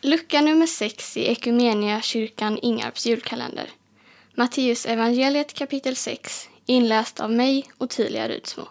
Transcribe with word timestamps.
Lucka 0.00 0.40
nummer 0.40 0.66
6 0.66 1.16
i 1.16 1.26
Ekumenia 1.26 2.00
kyrkan 2.00 2.58
Ingarps 2.62 3.06
julkalender. 3.06 3.70
Matteus 4.34 4.86
evangeliet 4.86 5.54
kapitel 5.54 5.96
6, 5.96 6.48
inläst 6.66 7.20
av 7.20 7.32
mig, 7.32 7.70
Ottilia 7.78 8.28
Rydsmo. 8.28 8.64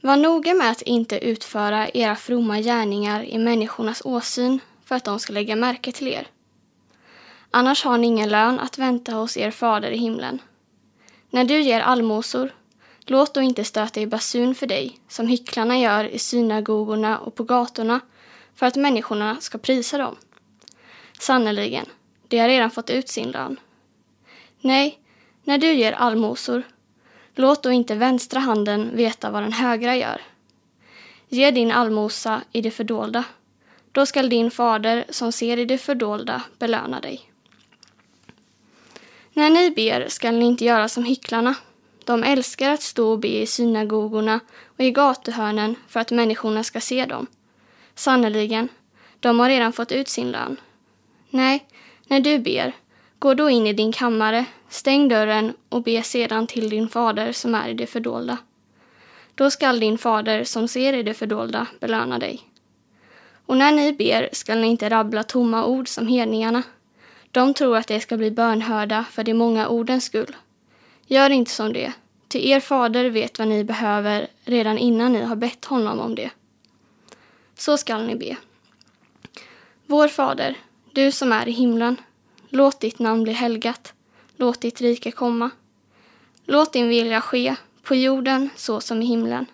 Var 0.00 0.16
noga 0.16 0.54
med 0.54 0.70
att 0.70 0.82
inte 0.82 1.18
utföra 1.18 1.88
era 1.88 2.16
fromma 2.16 2.60
gärningar 2.60 3.24
i 3.24 3.38
människornas 3.38 4.02
åsyn 4.04 4.60
för 4.84 4.94
att 4.94 5.04
de 5.04 5.18
ska 5.20 5.32
lägga 5.32 5.56
märke 5.56 5.92
till 5.92 6.08
er. 6.08 6.26
Annars 7.50 7.84
har 7.84 7.98
ni 7.98 8.06
ingen 8.06 8.28
lön 8.28 8.60
att 8.60 8.78
vänta 8.78 9.12
hos 9.12 9.36
er 9.36 9.50
fader 9.50 9.90
i 9.90 9.98
himlen. 9.98 10.38
När 11.30 11.44
du 11.44 11.60
ger 11.60 11.80
allmosor, 11.80 12.54
låt 13.00 13.34
då 13.34 13.40
inte 13.40 13.64
stöta 13.64 14.00
i 14.00 14.06
basun 14.06 14.54
för 14.54 14.66
dig, 14.66 14.98
som 15.08 15.28
hycklarna 15.28 15.78
gör 15.78 16.04
i 16.04 16.18
synagogorna 16.18 17.18
och 17.18 17.34
på 17.34 17.44
gatorna, 17.44 18.00
för 18.54 18.66
att 18.66 18.76
människorna 18.76 19.36
ska 19.40 19.58
prisa 19.58 19.98
dem. 19.98 20.16
Sannerligen, 21.18 21.86
de 22.28 22.38
har 22.38 22.48
redan 22.48 22.70
fått 22.70 22.90
ut 22.90 23.08
sin 23.08 23.30
lön. 23.30 23.60
Nej, 24.60 24.98
när 25.44 25.58
du 25.58 25.72
ger 25.72 25.92
allmosor, 25.92 26.62
låt 27.34 27.62
då 27.62 27.70
inte 27.70 27.94
vänstra 27.94 28.40
handen 28.40 28.96
veta 28.96 29.30
vad 29.30 29.42
den 29.42 29.52
högra 29.52 29.96
gör. 29.96 30.22
Ge 31.28 31.50
din 31.50 31.72
allmosa 31.72 32.42
i 32.52 32.60
det 32.60 32.70
fördolda. 32.70 33.24
Då 33.92 34.06
skall 34.06 34.28
din 34.28 34.50
fader 34.50 35.04
som 35.10 35.32
ser 35.32 35.56
i 35.56 35.64
det 35.64 35.78
fördolda 35.78 36.42
belöna 36.58 37.00
dig. 37.00 37.30
När 39.32 39.50
ni 39.50 39.70
ber 39.70 40.08
skall 40.08 40.34
ni 40.34 40.44
inte 40.44 40.64
göra 40.64 40.88
som 40.88 41.04
hycklarna. 41.04 41.54
De 42.04 42.22
älskar 42.22 42.70
att 42.70 42.82
stå 42.82 43.12
och 43.12 43.18
be 43.18 43.42
i 43.42 43.46
synagogorna 43.46 44.40
och 44.66 44.80
i 44.80 44.90
gatuhörnen 44.90 45.76
för 45.88 46.00
att 46.00 46.10
människorna 46.10 46.64
ska 46.64 46.80
se 46.80 47.06
dem. 47.06 47.26
Sannerligen, 47.94 48.68
de 49.20 49.40
har 49.40 49.48
redan 49.48 49.72
fått 49.72 49.92
ut 49.92 50.08
sin 50.08 50.30
lön. 50.30 50.60
Nej, 51.30 51.66
när 52.06 52.20
du 52.20 52.38
ber, 52.38 52.72
gå 53.18 53.34
då 53.34 53.50
in 53.50 53.66
i 53.66 53.72
din 53.72 53.92
kammare, 53.92 54.44
stäng 54.68 55.08
dörren 55.08 55.52
och 55.68 55.82
be 55.82 56.02
sedan 56.02 56.46
till 56.46 56.70
din 56.70 56.88
fader 56.88 57.32
som 57.32 57.54
är 57.54 57.68
i 57.68 57.74
det 57.74 57.86
fördolda. 57.86 58.38
Då 59.34 59.50
skall 59.50 59.80
din 59.80 59.98
fader 59.98 60.44
som 60.44 60.68
ser 60.68 60.92
i 60.92 61.02
det 61.02 61.14
fördolda 61.14 61.66
belöna 61.80 62.18
dig. 62.18 62.40
Och 63.46 63.56
när 63.56 63.72
ni 63.72 63.92
ber 63.92 64.28
skall 64.32 64.58
ni 64.58 64.66
inte 64.66 64.90
rabbla 64.90 65.22
tomma 65.22 65.64
ord 65.64 65.88
som 65.88 66.06
hedningarna. 66.06 66.62
De 67.30 67.54
tror 67.54 67.76
att 67.76 67.86
de 67.86 68.00
ska 68.00 68.16
bli 68.16 68.30
bönhörda 68.30 69.04
för 69.10 69.24
de 69.24 69.34
många 69.34 69.68
ordens 69.68 70.04
skull. 70.04 70.36
Gör 71.06 71.30
inte 71.30 71.50
som 71.50 71.72
det, 71.72 71.92
ty 72.28 72.48
er 72.48 72.60
fader 72.60 73.10
vet 73.10 73.38
vad 73.38 73.48
ni 73.48 73.64
behöver 73.64 74.26
redan 74.44 74.78
innan 74.78 75.12
ni 75.12 75.22
har 75.22 75.36
bett 75.36 75.64
honom 75.64 76.00
om 76.00 76.14
det. 76.14 76.30
Så 77.64 77.76
skall 77.76 78.06
ni 78.06 78.16
be. 78.16 78.36
Vår 79.86 80.08
Fader, 80.08 80.56
du 80.92 81.12
som 81.12 81.32
är 81.32 81.48
i 81.48 81.50
himlen. 81.50 81.96
Låt 82.48 82.80
ditt 82.80 82.98
namn 82.98 83.22
bli 83.22 83.32
helgat. 83.32 83.92
Låt 84.36 84.60
ditt 84.60 84.80
rike 84.80 85.10
komma. 85.10 85.50
Låt 86.44 86.72
din 86.72 86.88
vilja 86.88 87.20
ske, 87.20 87.56
på 87.82 87.94
jorden 87.94 88.50
så 88.56 88.80
som 88.80 89.02
i 89.02 89.06
himlen. 89.06 89.46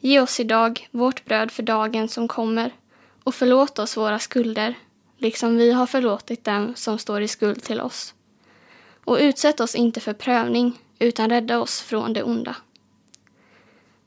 Ge 0.00 0.20
oss 0.20 0.40
idag 0.40 0.88
vårt 0.90 1.24
bröd 1.24 1.50
för 1.50 1.62
dagen 1.62 2.08
som 2.08 2.28
kommer 2.28 2.72
och 3.24 3.34
förlåt 3.34 3.78
oss 3.78 3.96
våra 3.96 4.18
skulder, 4.18 4.74
liksom 5.18 5.56
vi 5.56 5.72
har 5.72 5.86
förlåtit 5.86 6.44
dem 6.44 6.72
som 6.76 6.98
står 6.98 7.22
i 7.22 7.28
skuld 7.28 7.62
till 7.62 7.80
oss. 7.80 8.14
Och 9.04 9.18
utsätt 9.20 9.60
oss 9.60 9.74
inte 9.74 10.00
för 10.00 10.12
prövning, 10.12 10.78
utan 10.98 11.30
rädda 11.30 11.60
oss 11.60 11.80
från 11.80 12.12
det 12.12 12.22
onda. 12.22 12.56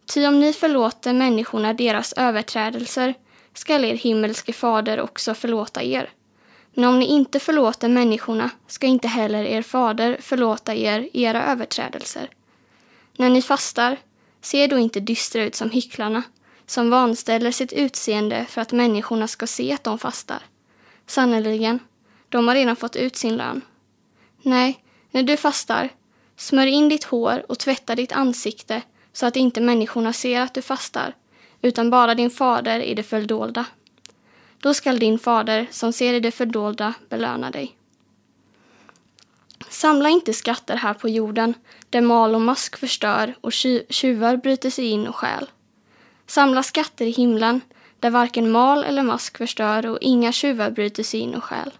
Ty 0.06 0.28
om 0.28 0.40
ni 0.40 0.54
förlåter 0.54 1.14
människorna 1.14 1.74
deras 1.74 2.14
överträdelser 2.14 3.14
skall 3.54 3.86
er 3.86 3.96
himmelske 3.96 4.54
fader 4.54 5.00
också 5.00 5.34
förlåta 5.34 5.84
er. 5.84 6.10
Men 6.74 6.86
om 6.86 7.00
ni 7.00 7.06
inte 7.06 7.40
förlåter 7.40 7.90
människorna 7.90 8.50
ska 8.68 8.88
inte 8.88 9.08
heller 9.08 9.44
er 9.44 9.62
fader 9.62 10.18
förlåta 10.22 10.76
er 10.76 11.10
era 11.14 11.46
överträdelser. 11.46 12.30
När 13.18 13.30
ni 13.30 13.42
fastar, 13.42 13.98
se 14.42 14.68
då 14.68 14.78
inte 14.78 15.00
dystra 15.00 15.44
ut 15.44 15.56
som 15.56 15.70
hycklarna, 15.70 16.24
som 16.66 16.90
vanställer 16.90 17.52
sitt 17.52 17.74
utseende 17.74 18.46
för 18.50 18.62
att 18.62 18.72
människorna 18.72 19.28
ska 19.28 19.48
se 19.48 19.74
att 19.74 19.84
de 19.84 20.00
fastar. 20.00 20.44
Sannerligen, 21.08 21.80
de 22.30 22.48
har 22.48 22.56
redan 22.56 22.76
fått 22.76 22.96
ut 22.96 23.16
sin 23.16 23.38
lön. 23.38 23.62
Nej, 24.42 24.84
när 25.12 25.24
du 25.24 25.38
fastar, 25.38 25.90
smörj 26.38 26.70
in 26.70 26.90
ditt 26.90 27.04
hår 27.04 27.46
och 27.50 27.60
tvätta 27.60 27.96
ditt 27.96 28.12
ansikte 28.12 28.82
så 29.14 29.26
att 29.26 29.36
inte 29.36 29.62
människorna 29.62 30.14
ser 30.14 30.42
att 30.42 30.54
du 30.54 30.62
fastar, 30.62 31.16
utan 31.62 31.90
bara 31.90 32.16
din 32.16 32.30
fader 32.30 32.80
i 32.80 32.94
det 32.94 33.04
fördolda. 33.04 33.66
Då 34.60 34.74
skall 34.74 35.00
din 35.00 35.20
fader 35.20 35.68
som 35.72 35.94
ser 35.94 36.14
i 36.14 36.20
det 36.20 36.32
fördolda 36.32 36.94
belöna 37.10 37.52
dig. 37.52 37.76
Samla 39.70 40.10
inte 40.10 40.34
skatter 40.34 40.76
här 40.76 40.94
på 40.94 41.10
jorden, 41.10 41.54
där 41.90 42.02
mal 42.02 42.36
och 42.36 42.42
mask 42.42 42.78
förstör 42.78 43.36
och 43.42 43.54
tjuvar 43.90 44.38
bryter 44.38 44.70
sig 44.70 44.86
in 44.86 45.08
och 45.08 45.16
stjäl. 45.16 45.50
Samla 46.28 46.64
skatter 46.64 47.06
i 47.06 47.12
himlen, 47.12 47.62
där 48.00 48.10
varken 48.10 48.52
mal 48.52 48.84
eller 48.84 49.04
mask 49.04 49.38
förstör 49.38 49.86
och 49.86 49.98
inga 50.02 50.32
tjuvar 50.32 50.72
bryter 50.72 51.04
sig 51.04 51.20
in 51.20 51.36
och 51.36 51.44
stjäl. 51.44 51.72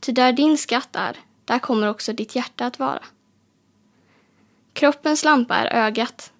Ty 0.00 0.12
där 0.12 0.32
din 0.32 0.58
skatt 0.58 0.96
är, 0.96 1.16
där 1.44 1.58
kommer 1.58 1.88
också 1.88 2.12
ditt 2.12 2.36
hjärta 2.36 2.66
att 2.66 2.78
vara. 2.78 3.02
Kroppens 4.72 5.24
lampa 5.24 5.56
är 5.56 5.86
ögat. 5.86 6.31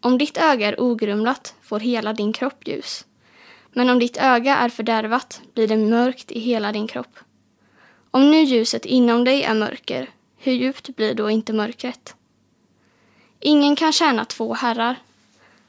Om 0.00 0.18
ditt 0.18 0.36
öga 0.36 0.68
är 0.68 0.80
ogrumlat 0.80 1.54
får 1.62 1.80
hela 1.80 2.12
din 2.12 2.32
kropp 2.32 2.68
ljus. 2.68 3.06
Men 3.72 3.90
om 3.90 3.98
ditt 3.98 4.16
öga 4.16 4.56
är 4.56 4.68
fördärvat 4.68 5.42
blir 5.54 5.68
det 5.68 5.76
mörkt 5.76 6.32
i 6.32 6.40
hela 6.40 6.72
din 6.72 6.86
kropp. 6.86 7.18
Om 8.10 8.30
nu 8.30 8.42
ljuset 8.42 8.84
inom 8.84 9.24
dig 9.24 9.42
är 9.42 9.54
mörker, 9.54 10.10
hur 10.38 10.52
djupt 10.52 10.96
blir 10.96 11.14
då 11.14 11.30
inte 11.30 11.52
mörkret? 11.52 12.14
Ingen 13.40 13.76
kan 13.76 13.92
tjäna 13.92 14.24
två 14.24 14.54
herrar. 14.54 14.96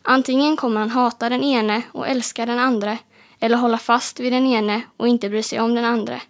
Antingen 0.02 0.58
kommer 0.58 0.80
han 0.80 0.90
hata 0.90 1.30
den 1.30 1.44
ene 1.44 1.82
och 1.92 2.08
älska 2.08 2.46
den 2.46 2.60
andra 2.60 2.98
eller 3.40 3.58
hålla 3.58 3.78
fast 3.78 4.20
vid 4.20 4.34
den 4.34 4.46
ene 4.46 4.82
och 4.98 5.08
inte 5.08 5.30
bry 5.30 5.44
sig 5.44 5.60
om 5.60 5.76
den 5.76 5.86
andra. 5.86 6.22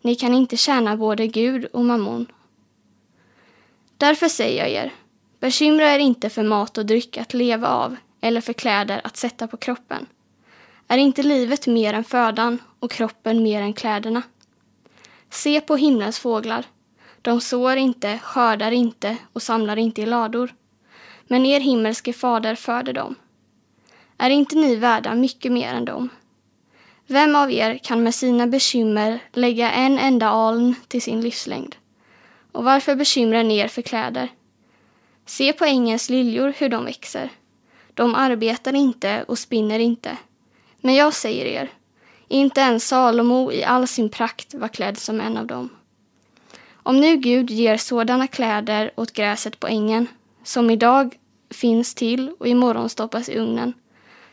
Ni 0.00 0.14
kan 0.14 0.34
inte 0.34 0.56
tjäna 0.56 0.96
både 0.96 1.26
Gud 1.26 1.64
och 1.64 1.84
mammon. 1.84 2.26
Därför 3.96 4.28
säger 4.28 4.58
jag 4.58 4.70
er, 4.70 4.92
Bekymra 5.42 5.94
er 5.94 5.98
inte 5.98 6.30
för 6.30 6.42
mat 6.42 6.78
och 6.78 6.86
dryck 6.86 7.18
att 7.18 7.34
leva 7.34 7.68
av 7.68 7.96
eller 8.20 8.40
för 8.40 8.52
kläder 8.52 9.00
att 9.04 9.16
sätta 9.16 9.46
på 9.46 9.56
kroppen. 9.56 10.06
Är 10.88 10.98
inte 10.98 11.22
livet 11.22 11.66
mer 11.66 11.94
än 11.94 12.04
födan 12.04 12.58
och 12.78 12.90
kroppen 12.90 13.42
mer 13.42 13.62
än 13.62 13.72
kläderna? 13.72 14.22
Se 15.30 15.60
på 15.60 15.76
himlens 15.76 16.18
fåglar. 16.18 16.66
De 17.22 17.40
sår 17.40 17.76
inte, 17.76 18.18
skördar 18.18 18.72
inte 18.72 19.16
och 19.32 19.42
samlar 19.42 19.76
inte 19.76 20.02
i 20.02 20.06
lador. 20.06 20.54
Men 21.26 21.46
er 21.46 21.60
himmelske 21.60 22.12
fader 22.12 22.54
föder 22.54 22.92
dem. 22.92 23.14
Är 24.18 24.30
inte 24.30 24.56
ni 24.56 24.76
värda 24.76 25.14
mycket 25.14 25.52
mer 25.52 25.74
än 25.74 25.84
dem? 25.84 26.08
Vem 27.06 27.36
av 27.36 27.52
er 27.52 27.78
kan 27.78 28.02
med 28.02 28.14
sina 28.14 28.46
bekymmer 28.46 29.18
lägga 29.32 29.72
en 29.72 29.98
enda 29.98 30.28
aln 30.28 30.74
till 30.88 31.02
sin 31.02 31.20
livslängd? 31.20 31.76
Och 32.52 32.64
varför 32.64 32.96
bekymrar 32.96 33.42
ni 33.42 33.58
er 33.58 33.68
för 33.68 33.82
kläder? 33.82 34.28
Se 35.32 35.52
på 35.52 35.64
ängens 35.64 36.10
liljor 36.10 36.54
hur 36.58 36.68
de 36.68 36.84
växer. 36.84 37.30
De 37.94 38.14
arbetar 38.14 38.74
inte 38.74 39.24
och 39.28 39.38
spinner 39.38 39.78
inte. 39.78 40.16
Men 40.80 40.94
jag 40.94 41.14
säger 41.14 41.44
er, 41.44 41.70
inte 42.28 42.60
ens 42.60 42.88
Salomo 42.88 43.52
i 43.52 43.64
all 43.64 43.86
sin 43.86 44.08
prakt 44.08 44.54
var 44.54 44.68
klädd 44.68 44.98
som 44.98 45.20
en 45.20 45.36
av 45.36 45.46
dem. 45.46 45.68
Om 46.72 47.00
nu 47.00 47.16
Gud 47.16 47.50
ger 47.50 47.76
sådana 47.76 48.26
kläder 48.26 48.92
åt 48.96 49.12
gräset 49.12 49.60
på 49.60 49.66
ängen, 49.66 50.06
som 50.44 50.70
idag 50.70 51.18
finns 51.50 51.94
till 51.94 52.32
och 52.38 52.48
imorgon 52.48 52.88
stoppas 52.88 53.28
i 53.28 53.38
ugnen, 53.38 53.72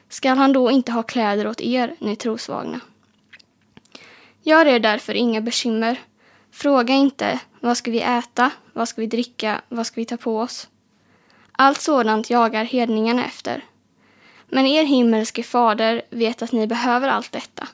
skall 0.09 0.37
han 0.37 0.53
då 0.53 0.71
inte 0.71 0.91
ha 0.91 1.03
kläder 1.03 1.47
åt 1.47 1.61
er, 1.61 1.95
ni 1.99 2.15
trosvagna? 2.15 2.79
Gör 4.43 4.65
er 4.65 4.79
därför 4.79 5.13
inga 5.13 5.41
bekymmer. 5.41 5.99
Fråga 6.51 6.93
inte, 6.93 7.39
vad 7.59 7.77
ska 7.77 7.91
vi 7.91 8.01
äta, 8.01 8.51
vad 8.73 8.87
ska 8.87 9.01
vi 9.01 9.07
dricka, 9.07 9.61
vad 9.69 9.87
ska 9.87 10.01
vi 10.01 10.05
ta 10.05 10.17
på 10.17 10.39
oss? 10.39 10.67
Allt 11.61 11.81
sådant 11.81 12.29
jagar 12.29 12.63
hedningarna 12.63 13.25
efter. 13.25 13.65
Men 14.47 14.65
er 14.65 14.83
himmelske 14.83 15.43
fader 15.43 16.01
vet 16.09 16.41
att 16.41 16.51
ni 16.51 16.67
behöver 16.67 17.07
allt 17.07 17.31
detta. 17.31 17.67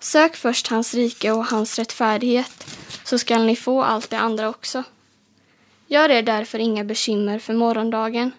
Sök 0.00 0.36
först 0.36 0.66
hans 0.66 0.94
rike 0.94 1.32
och 1.32 1.46
hans 1.46 1.78
rättfärdighet, 1.78 2.66
så 3.04 3.18
skall 3.18 3.46
ni 3.46 3.56
få 3.56 3.82
allt 3.82 4.10
det 4.10 4.18
andra 4.18 4.48
också. 4.48 4.82
Gör 5.86 6.10
er 6.10 6.22
därför 6.22 6.58
inga 6.58 6.84
bekymmer 6.84 7.38
för 7.38 7.54
morgondagen. 7.54 8.32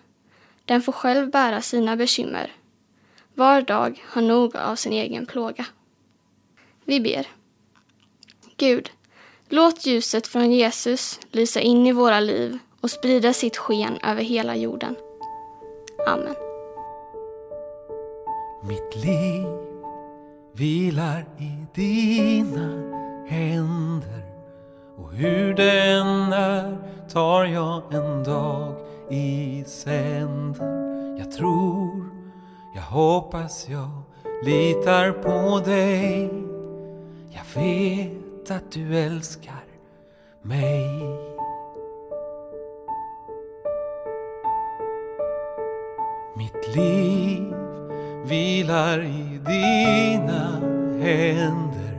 Den 0.65 0.81
får 0.81 0.91
själv 0.91 1.29
bära 1.29 1.61
sina 1.61 1.95
bekymmer. 1.95 2.51
Var 3.33 3.61
dag 3.61 4.03
har 4.07 4.21
nog 4.21 4.55
av 4.55 4.75
sin 4.75 4.93
egen 4.93 5.25
plåga. 5.25 5.65
Vi 6.85 6.99
ber. 6.99 7.27
Gud, 8.57 8.91
låt 9.49 9.85
ljuset 9.85 10.27
från 10.27 10.51
Jesus 10.51 11.19
lysa 11.31 11.61
in 11.61 11.87
i 11.87 11.91
våra 11.91 12.19
liv 12.19 12.59
och 12.85 12.91
sprida 12.91 13.33
sitt 13.33 13.57
sken 13.57 13.97
över 14.03 14.21
hela 14.21 14.55
jorden. 14.55 14.95
Amen. 16.07 16.35
Mitt 18.63 18.95
liv 18.95 19.47
vilar 20.51 21.25
i 21.37 21.51
dina 21.73 22.69
händer 23.27 24.23
och 24.97 25.11
hur 25.13 25.53
den 25.53 26.33
är 26.33 26.77
tar 27.09 27.45
jag 27.45 27.93
en 27.93 28.23
dag 28.23 28.73
i 29.09 29.63
sänder. 29.67 31.15
Jag 31.19 31.31
tror, 31.31 32.09
jag 32.75 32.81
hoppas, 32.81 33.69
jag 33.69 33.89
litar 34.43 35.11
på 35.11 35.65
dig. 35.65 36.29
Jag 37.31 37.61
vet 37.61 38.51
att 38.51 38.71
du 38.71 38.97
älskar 38.97 39.63
mig. 40.41 41.34
Liv 46.75 47.55
vilar 48.25 48.99
i 48.99 49.39
dina 49.45 50.59
händer 51.01 51.97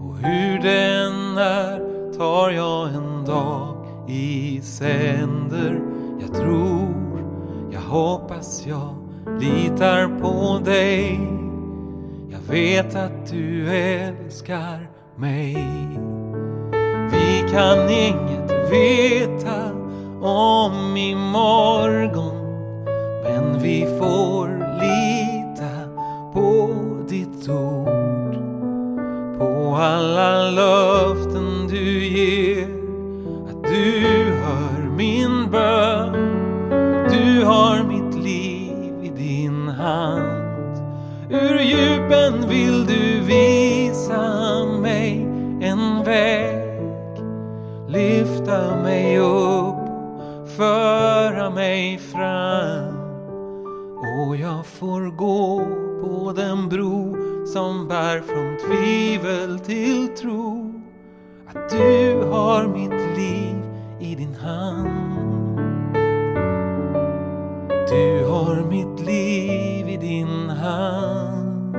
och 0.00 0.16
hur 0.16 0.58
den 0.62 1.38
är 1.38 1.84
tar 2.18 2.50
jag 2.50 2.88
en 2.88 3.24
dag 3.24 3.76
i 4.08 4.60
sänder. 4.60 5.80
Jag 6.20 6.34
tror, 6.34 6.94
jag 7.72 7.80
hoppas, 7.80 8.66
jag 8.66 8.94
litar 9.40 10.20
på 10.20 10.64
dig. 10.64 11.20
Jag 12.30 12.54
vet 12.54 12.94
att 12.94 13.30
du 13.30 13.68
älskar 13.70 14.90
mig. 15.16 15.56
Vi 17.12 17.44
kan 17.52 17.88
inget 17.90 18.70
veta 18.70 19.72
om 20.20 20.96
imorgon 20.96 22.43
hand. 39.84 40.76
Ur 41.30 41.58
djupen 41.60 42.48
vill 42.48 42.86
du 42.86 43.20
visa 43.20 44.64
mig 44.80 45.22
en 45.60 46.04
väg. 46.04 46.64
Lyfta 47.88 48.76
mig 48.82 49.18
upp, 49.18 49.88
föra 50.56 51.50
mig 51.50 51.98
fram. 51.98 52.94
Och 53.96 54.36
jag 54.36 54.66
får 54.66 55.16
gå 55.16 55.66
på 56.00 56.32
den 56.32 56.68
bro 56.68 57.16
som 57.46 57.88
bär 57.88 58.20
från 58.20 58.56
tvivel 58.68 59.58
till 59.58 60.08
tro. 60.08 60.74
Att 61.46 61.70
du 61.70 62.22
har 62.30 62.66
mitt 62.66 63.18
liv 63.18 63.56
i 64.00 64.14
din 64.14 64.34
hand. 64.34 65.14
Du 67.88 68.26
har 68.28 68.70
mitt 68.70 69.06
liv 69.06 69.73
hand. 70.64 71.72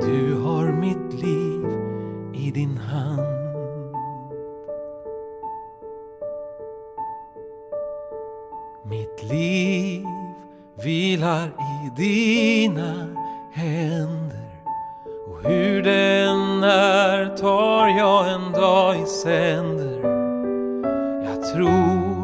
Du 0.00 0.34
har 0.44 0.72
mitt 0.72 1.22
liv 1.22 1.66
i 2.34 2.50
din 2.50 2.76
hand. 2.76 3.36
Mitt 8.82 9.22
liv 9.22 10.06
vilar 10.84 11.46
i 11.46 12.02
dina 12.02 13.06
händer 13.52 14.50
och 15.28 15.50
hur 15.50 15.82
den 15.82 16.64
är 16.64 17.36
tar 17.36 17.88
jag 17.88 18.32
en 18.32 18.52
dag 18.52 18.96
i 19.02 19.06
sänder. 19.06 20.00
Jag 21.24 21.52
tror, 21.52 22.16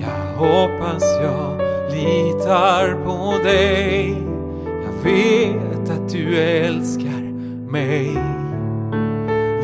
jag 0.00 0.36
hoppas, 0.38 1.02
jag 1.22 1.65
litar 1.96 3.04
på 3.04 3.44
dig. 3.44 4.16
Jag 4.64 5.10
vet 5.10 5.90
att 5.90 6.08
du 6.08 6.38
älskar 6.38 7.32
mig. 7.70 8.18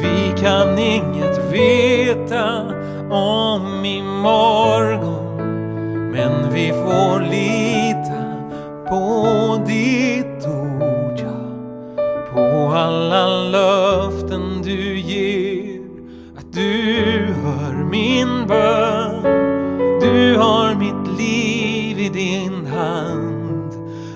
Vi 0.03 0.43
kan 0.43 0.79
inget 0.79 1.53
veta 1.53 2.63
om 3.11 3.85
imorgon 3.85 5.23
men 6.13 6.53
vi 6.53 6.69
får 6.69 7.21
lita 7.21 8.23
på 8.89 9.27
ditt 9.67 10.47
ord, 10.47 11.19
ja. 11.19 12.05
På 12.33 12.73
alla 12.77 13.27
löften 13.27 14.63
du 14.63 14.99
ger. 14.99 15.81
Att 16.39 16.53
du 16.53 17.35
hör 17.43 17.85
min 17.91 18.47
bön. 18.47 19.02
Din 22.13 22.67
hand. 22.67 23.75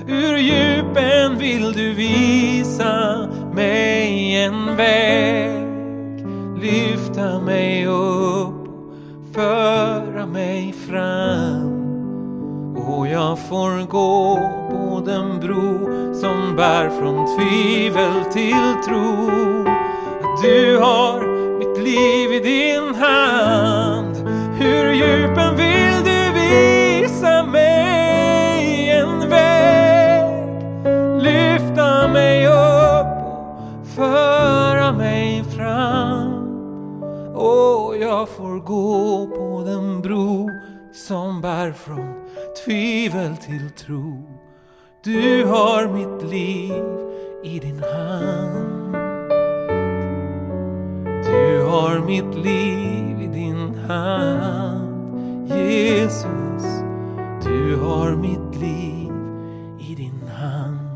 Ur 0.08 0.36
djupen 0.36 1.38
vill 1.38 1.72
du 1.72 1.94
visa 1.94 3.28
mig 3.54 4.36
en 4.36 4.76
väg. 4.76 5.66
Lyfta 6.60 7.40
mig 7.40 7.86
upp, 7.86 8.68
föra 9.34 10.26
mig 10.26 10.74
fram. 10.88 11.76
Och 12.76 13.08
jag 13.08 13.38
får 13.38 13.86
gå 13.86 14.36
på 14.70 15.02
den 15.06 15.40
bro 15.40 16.14
som 16.14 16.56
bär 16.56 16.88
från 16.88 17.36
tvivel 17.36 18.24
till 18.32 18.74
tro. 18.86 19.30
Att 20.22 20.42
du 20.42 20.78
har 20.78 21.20
mitt 21.58 21.78
liv 21.78 22.32
i 22.32 22.40
din 22.40 22.94
hand. 22.94 24.16
Hur 24.58 24.92
djupen 24.92 25.55
till 43.36 43.70
tro. 43.70 44.22
Du 45.04 45.44
har 45.44 45.88
mitt 45.88 46.30
liv 46.30 46.84
i 47.44 47.58
din 47.58 47.82
hand. 47.82 48.92
Du 51.24 51.62
har 51.62 52.06
mitt 52.06 52.34
liv 52.44 53.22
i 53.22 53.26
din 53.26 53.74
hand. 53.74 55.48
Jesus, 55.48 56.64
du 57.44 57.76
har 57.76 58.16
mitt 58.16 58.60
liv 58.60 59.12
i 59.78 59.94
din 59.94 60.28
hand. 60.28 60.95